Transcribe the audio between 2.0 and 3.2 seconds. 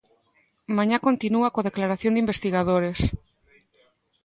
de investigadores.